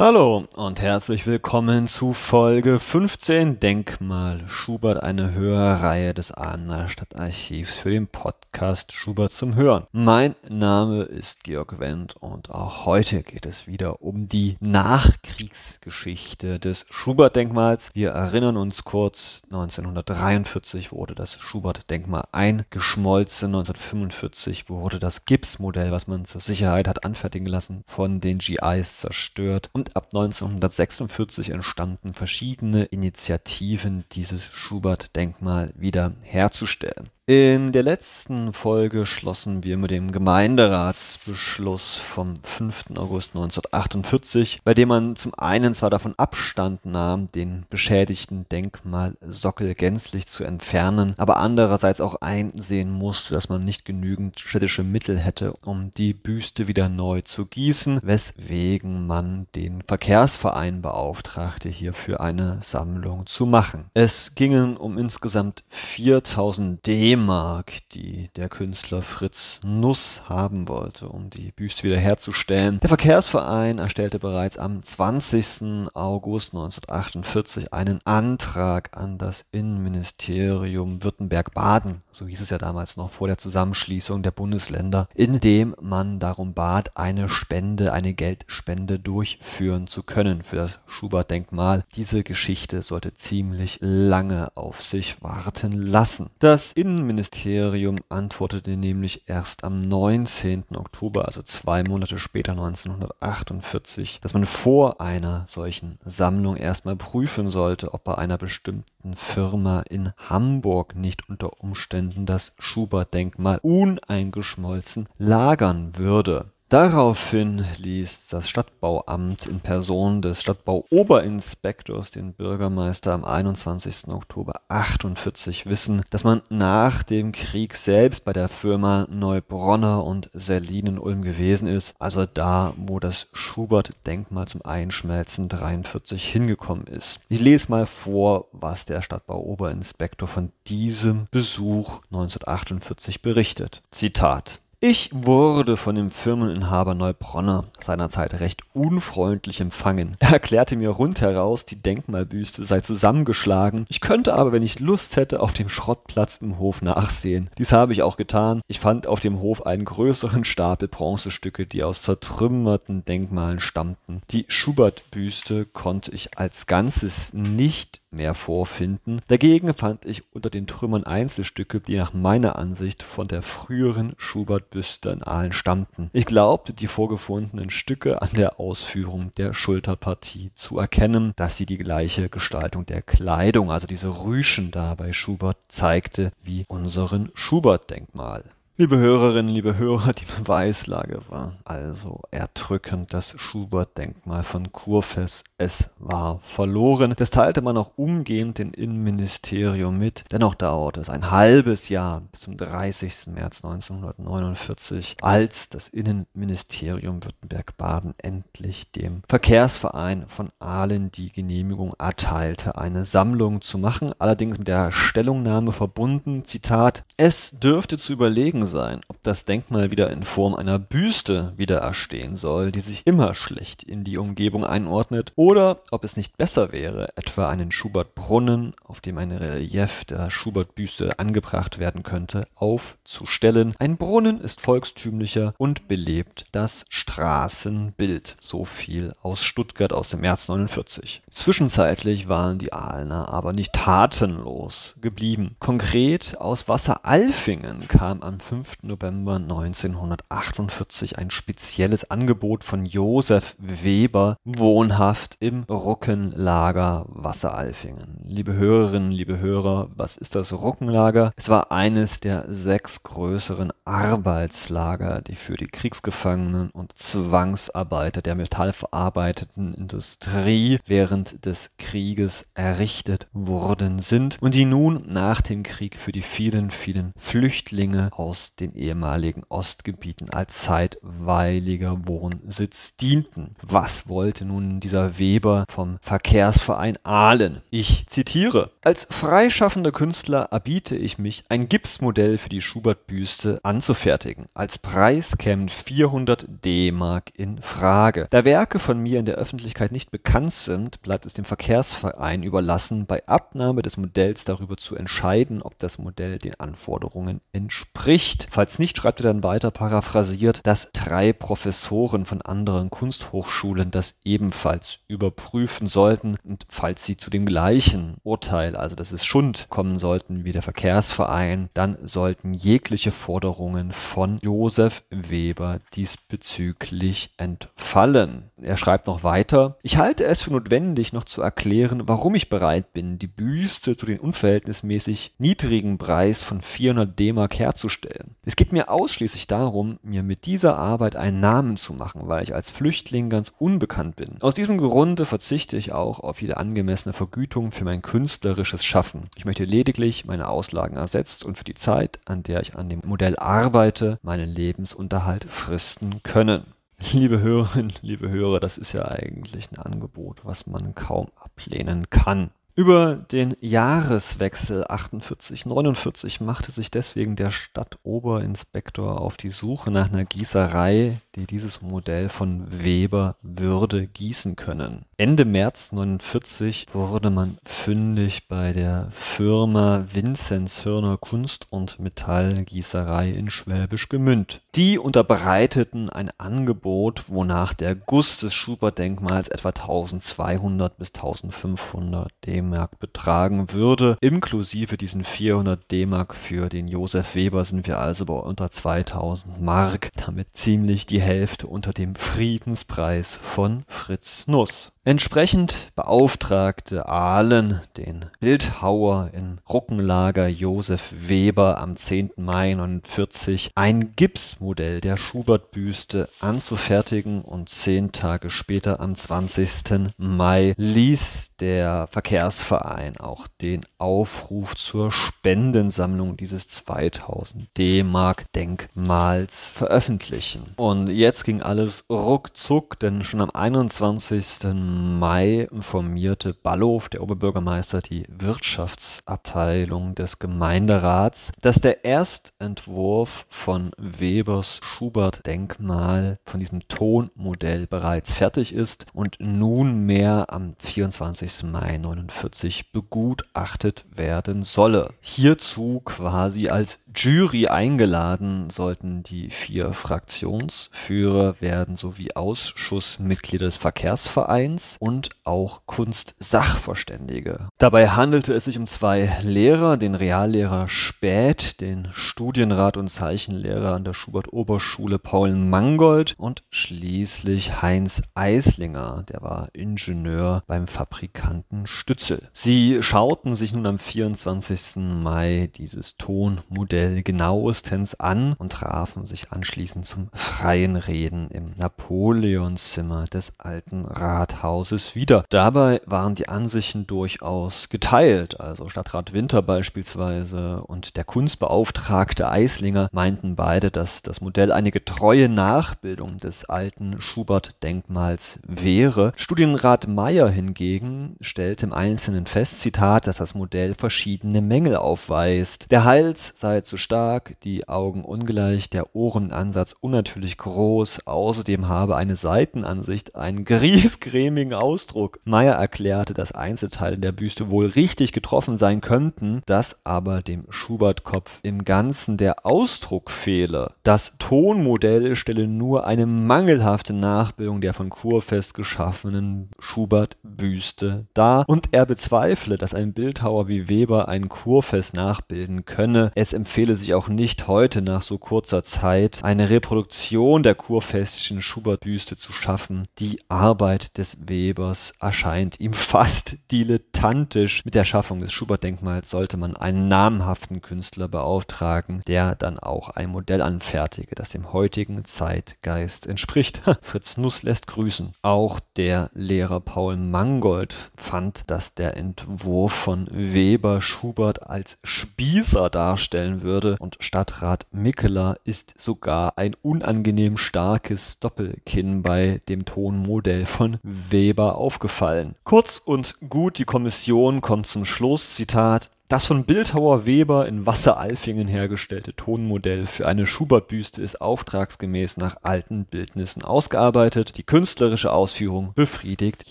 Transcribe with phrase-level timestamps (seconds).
[0.00, 7.90] Hallo und herzlich willkommen zu Folge 15 Denkmal Schubert, eine Hörreihe des Ahner Stadtarchivs für
[7.90, 9.84] den Podcast Schubert zum Hören.
[9.92, 16.86] Mein Name ist Georg Wendt und auch heute geht es wieder um die Nachkriegsgeschichte des
[16.88, 17.90] Schubert-Denkmals.
[17.92, 26.24] Wir erinnern uns kurz, 1943 wurde das Schubert-Denkmal eingeschmolzen, 1945 wurde das Gipsmodell, was man
[26.24, 34.04] zur Sicherheit hat anfertigen lassen, von den GIs zerstört und ab 1946 entstanden verschiedene Initiativen,
[34.12, 37.10] dieses Schubert-Denkmal wieder herzustellen.
[37.30, 42.86] In der letzten Folge schlossen wir mit dem Gemeinderatsbeschluss vom 5.
[42.96, 50.26] August 1948, bei dem man zum einen zwar davon Abstand nahm, den beschädigten Denkmalsockel gänzlich
[50.26, 55.92] zu entfernen, aber andererseits auch einsehen musste, dass man nicht genügend städtische Mittel hätte, um
[55.92, 63.46] die Büste wieder neu zu gießen, weswegen man den Verkehrsverein beauftragte, hierfür eine Sammlung zu
[63.46, 63.90] machen.
[63.94, 71.30] Es gingen um insgesamt 4000 D D-Mark, die der Künstler Fritz Nuss haben wollte, um
[71.30, 72.78] die Büste wiederherzustellen.
[72.80, 75.88] Der Verkehrsverein erstellte bereits am 20.
[75.94, 83.28] August 1948 einen Antrag an das Innenministerium Württemberg-Baden, so hieß es ja damals noch vor
[83.28, 90.02] der Zusammenschließung der Bundesländer, in dem man darum bat, eine Spende, eine Geldspende durchführen zu
[90.02, 91.84] können für das Schubert-Denkmal.
[91.96, 96.30] Diese Geschichte sollte ziemlich lange auf sich warten lassen.
[96.38, 100.64] Das Innenministerium Innenministerium antwortete nämlich erst am 19.
[100.74, 107.94] Oktober, also zwei Monate später 1948, dass man vor einer solchen Sammlung erstmal prüfen sollte,
[107.94, 116.50] ob bei einer bestimmten Firma in Hamburg nicht unter Umständen das Schubert-Denkmal uneingeschmolzen lagern würde.
[116.70, 124.06] Daraufhin ließ das Stadtbauamt in Person des Stadtbauoberinspektors den Bürgermeister am 21.
[124.06, 130.86] Oktober 48 wissen, dass man nach dem Krieg selbst bei der Firma Neubronner und Serlin
[130.86, 137.18] in Ulm gewesen ist, also da, wo das Schubert-Denkmal zum Einschmelzen 43 hingekommen ist.
[137.28, 143.82] Ich lese mal vor, was der Stadtbauoberinspektor von diesem Besuch 1948 berichtet.
[143.90, 150.16] Zitat ich wurde von dem Firmeninhaber Neubronner seinerzeit recht unfreundlich empfangen.
[150.20, 153.84] Er erklärte mir rundheraus, die Denkmalbüste sei zusammengeschlagen.
[153.90, 157.50] Ich könnte aber, wenn ich Lust hätte, auf dem Schrottplatz im Hof nachsehen.
[157.58, 158.62] Dies habe ich auch getan.
[158.68, 164.22] Ich fand auf dem Hof einen größeren Stapel Bronzestücke, die aus zertrümmerten Denkmalen stammten.
[164.30, 169.20] Die Schubert-Büste konnte ich als Ganzes nicht mehr vorfinden.
[169.28, 175.10] Dagegen fand ich unter den Trümmern Einzelstücke, die nach meiner Ansicht von der früheren Schubert-Büste
[175.10, 176.10] in Aalen stammten.
[176.12, 181.78] Ich glaubte, die vorgefundenen Stücke an der Ausführung der Schulterpartie zu erkennen, dass sie die
[181.78, 188.44] gleiche Gestaltung der Kleidung, also diese Rüschen da bei Schubert, zeigte wie unseren Schubert-Denkmal.
[188.80, 193.12] Liebe Hörerinnen, liebe Hörer, die Beweislage war also erdrückend.
[193.12, 197.12] Das Schubert-Denkmal von Kurfürst, es war verloren.
[197.14, 200.24] Das teilte man auch umgehend dem Innenministerium mit.
[200.32, 203.34] Dennoch dauerte es ein halbes Jahr bis zum 30.
[203.34, 213.04] März 1949, als das Innenministerium Württemberg-Baden endlich dem Verkehrsverein von Aalen die Genehmigung erteilte, eine
[213.04, 214.12] Sammlung zu machen.
[214.18, 220.10] Allerdings mit der Stellungnahme verbunden, Zitat, es dürfte zu überlegen sein, ob das Denkmal wieder
[220.10, 225.32] in Form einer Büste wieder erstehen soll, die sich immer schlecht in die Umgebung einordnet,
[225.36, 231.18] oder ob es nicht besser wäre, etwa einen Schubert-Brunnen, auf dem ein Relief der Schubert-Büste
[231.18, 233.74] angebracht werden könnte, aufzustellen.
[233.78, 238.36] Ein Brunnen ist volkstümlicher und belebt das Straßenbild.
[238.40, 241.22] So viel aus Stuttgart aus dem März 49.
[241.30, 245.56] Zwischenzeitlich waren die Aalener aber nicht tatenlos geblieben.
[245.58, 248.82] Konkret aus Wasseralfingen kam am 5 5.
[248.82, 258.18] November 1948 ein spezielles Angebot von Josef Weber, wohnhaft im Ruckenlager Wasseralfingen.
[258.22, 261.32] Liebe Hörerinnen, liebe Hörer, was ist das Ruckenlager?
[261.36, 269.72] Es war eines der sechs größeren Arbeitslager, die für die Kriegsgefangenen und Zwangsarbeiter der metallverarbeitenden
[269.72, 276.22] Industrie während des Krieges errichtet worden sind und die nun nach dem Krieg für die
[276.22, 283.50] vielen, vielen Flüchtlinge aus aus den ehemaligen Ostgebieten als zeitweiliger Wohnsitz dienten.
[283.60, 287.60] Was wollte nun dieser Weber vom Verkehrsverein Ahlen?
[287.70, 288.70] Ich zitiere.
[288.80, 294.46] Als freischaffender Künstler erbiete ich mich, ein Gipsmodell für die Schubert-Büste anzufertigen.
[294.54, 298.26] Als Preis kämen 400 D-Mark in Frage.
[298.30, 303.04] Da Werke von mir in der Öffentlichkeit nicht bekannt sind, bleibt es dem Verkehrsverein überlassen,
[303.04, 308.29] bei Abnahme des Modells darüber zu entscheiden, ob das Modell den Anforderungen entspricht.
[308.50, 315.00] Falls nicht, schreibt er dann weiter paraphrasiert, dass drei Professoren von anderen Kunsthochschulen das ebenfalls
[315.08, 320.44] überprüfen sollten und falls sie zu dem gleichen Urteil also dass es Schund kommen sollten
[320.44, 328.50] wie der Verkehrsverein, dann sollten jegliche Forderungen von Josef Weber diesbezüglich entfallen.
[328.60, 332.92] Er schreibt noch weiter, ich halte es für notwendig, noch zu erklären, warum ich bereit
[332.92, 338.19] bin, die Büste zu den unverhältnismäßig niedrigen Preis von 400 D-Mark herzustellen.
[338.44, 342.54] Es geht mir ausschließlich darum, mir mit dieser Arbeit einen Namen zu machen, weil ich
[342.54, 344.38] als Flüchtling ganz unbekannt bin.
[344.40, 349.28] Aus diesem Grunde verzichte ich auch auf jede angemessene Vergütung für mein künstlerisches künstlerisches Schaffen.
[349.36, 353.00] Ich möchte lediglich meine Auslagen ersetzt und für die Zeit, an der ich an dem
[353.04, 356.64] Modell arbeite, meinen Lebensunterhalt fristen können.
[357.12, 362.50] Liebe Hörerinnen, liebe Hörer, das ist ja eigentlich ein Angebot, was man kaum ablehnen kann.
[362.76, 371.20] Über den Jahreswechsel 48-49 machte sich deswegen der Stadtoberinspektor auf die Suche nach einer Gießerei,
[371.34, 375.04] die dieses Modell von Weber würde gießen können.
[375.16, 383.50] Ende März 49 wurde man fündig bei der Firma Vinzenz Hörner Kunst- und Metallgießerei in
[383.50, 384.62] Schwäbisch Gemünd.
[384.76, 392.98] Die unterbreiteten ein Angebot, wonach der Guss des Schubert-Denkmals etwa 1200 bis 1500 D D-Mark
[392.98, 394.18] betragen würde.
[394.20, 400.10] Inklusive diesen 400 D-Mark für den Josef Weber sind wir also bei unter 2000 Mark,
[400.16, 404.92] damit ziemlich die Hälfte unter dem Friedenspreis von Fritz Nuss.
[405.10, 412.30] Entsprechend beauftragte Ahlen den Bildhauer im Ruckenlager Josef Weber am 10.
[412.36, 420.12] Mai 1949 ein Gipsmodell der Schubert-Büste anzufertigen und zehn Tage später am 20.
[420.16, 430.62] Mai ließ der Verkehrsverein auch den Aufruf zur Spendensammlung dieses 2000 D-Mark Denkmals veröffentlichen.
[430.76, 434.99] Und jetzt ging alles ruckzuck, denn schon am 21.
[435.00, 446.38] Mai informierte Ballow, der Oberbürgermeister, die Wirtschaftsabteilung des Gemeinderats, dass der Erstentwurf von Webers Schubert-Denkmal
[446.44, 451.64] von diesem Tonmodell bereits fertig ist und nunmehr am 24.
[451.64, 455.08] Mai 49 begutachtet werden solle.
[455.20, 465.30] Hierzu quasi als Jury eingeladen sollten die vier Fraktionsführer werden sowie Ausschussmitglieder des Verkehrsvereins und
[465.44, 467.68] auch Kunstsachverständige.
[467.78, 474.04] Dabei handelte es sich um zwei Lehrer, den Reallehrer Späth, den Studienrat und Zeichenlehrer an
[474.04, 482.48] der Schubert-Oberschule Paul Mangold und schließlich Heinz Eislinger, der war Ingenieur beim Fabrikanten Stützel.
[482.52, 484.96] Sie schauten sich nun am 24.
[484.96, 493.26] Mai dieses Tonmodell Modell genauestens an und trafen sich anschließend zum freien Reden im Napoleonszimmer
[493.26, 495.44] des alten Rathauses wieder.
[495.48, 498.60] Dabei waren die Ansichten durchaus geteilt.
[498.60, 505.48] Also Stadtrat Winter beispielsweise und der Kunstbeauftragte Eislinger meinten beide, dass das Modell eine getreue
[505.48, 509.32] Nachbildung des alten Schubert-Denkmals wäre.
[509.36, 515.90] Studienrat Meyer hingegen stellte im Einzelnen fest, Zitat, dass das Modell verschiedene Mängel aufweist.
[515.90, 522.36] Der Hals sei zu stark, die Augen ungleich, der Ohrenansatz unnatürlich groß, außerdem habe eine
[522.36, 525.40] Seitenansicht einen griesgrämigen Ausdruck.
[525.44, 531.60] Meyer erklärte, dass Einzelteile der Büste wohl richtig getroffen sein könnten, dass aber dem Schubert-Kopf
[531.62, 533.92] im Ganzen der Ausdruck fehle.
[534.02, 542.04] Das Tonmodell stelle nur eine mangelhafte Nachbildung der von Kurfest geschaffenen Schubert-Büste dar und er
[542.04, 546.32] bezweifle, dass ein Bildhauer wie Weber ein Kurfest nachbilden könne.
[546.34, 551.62] Es empfehle empfehle sich auch nicht heute nach so kurzer Zeit eine Reproduktion der kurfestischen
[551.62, 553.02] Schubert-Büste zu schaffen.
[553.18, 557.84] Die Arbeit des Webers erscheint ihm fast dilettantisch.
[557.84, 563.30] Mit der Schaffung des Schubert-Denkmals sollte man einen namhaften Künstler beauftragen, der dann auch ein
[563.30, 566.82] Modell anfertige, das dem heutigen Zeitgeist entspricht.
[567.00, 568.32] Fritz Nuss lässt grüßen.
[568.42, 576.62] Auch der Lehrer Paul Mangold fand, dass der Entwurf von Weber Schubert als Spießer darstellen
[576.62, 584.39] würde und Stadtrat Mikkeler ist sogar ein unangenehm starkes Doppelkinn bei dem Tonmodell von Weber
[584.48, 585.54] aufgefallen.
[585.64, 591.68] Kurz und gut, die Kommission kommt zum Schluss, Zitat, das von Bildhauer Weber in Wasseralfingen
[591.68, 597.56] hergestellte Tonmodell für eine Schubert-Büste ist auftragsgemäß nach alten Bildnissen ausgearbeitet.
[597.56, 599.70] Die künstlerische Ausführung befriedigt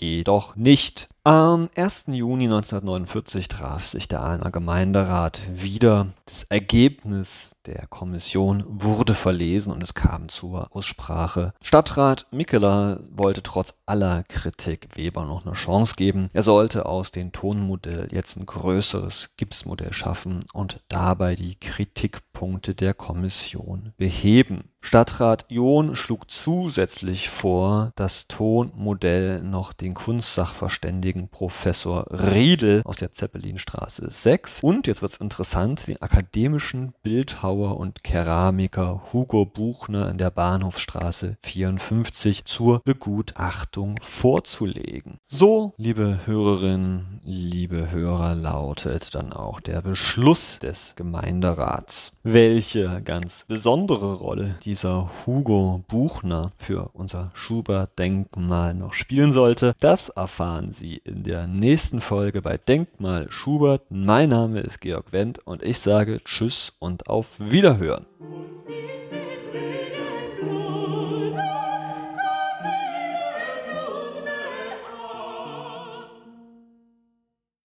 [0.00, 1.10] jedoch nicht.
[1.22, 2.06] Am 1.
[2.06, 6.06] Juni 1949 traf sich der Ahner Gemeinderat wieder.
[6.24, 11.52] Das Ergebnis der Kommission wurde verlesen und es kam zur Aussprache.
[11.62, 16.28] Stadtrat Mikkeler wollte trotz aller Kritik Weber noch eine Chance geben.
[16.32, 22.94] Er sollte aus dem Tonmodell jetzt ein größeres Gipsmodell schaffen und dabei die Kritikpunkte der
[22.94, 24.69] Kommission beheben.
[24.82, 34.10] Stadtrat John schlug zusätzlich vor, das Tonmodell noch den Kunstsachverständigen Professor Riedel aus der Zeppelinstraße
[34.10, 41.36] 6 und, jetzt wird's interessant, den akademischen Bildhauer und Keramiker Hugo Buchner in der Bahnhofsstraße
[41.40, 45.18] 54 zur Begutachtung vorzulegen.
[45.28, 52.14] So, liebe Hörerinnen, liebe Hörer, lautet dann auch der Beschluss des Gemeinderats.
[52.22, 60.10] Welche ganz besondere Rolle die dieser Hugo Buchner für unser Schubert-Denkmal noch spielen sollte, das
[60.10, 63.82] erfahren Sie in der nächsten Folge bei Denkmal Schubert.
[63.90, 68.06] Mein Name ist Georg Wendt und ich sage Tschüss und auf Wiederhören.